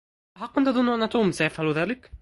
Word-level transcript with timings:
أحقا 0.37 0.63
تظن 0.63 1.01
أن 1.01 1.09
توم 1.09 1.31
سيفعل 1.31 1.73
ذلك؟ 1.73 2.11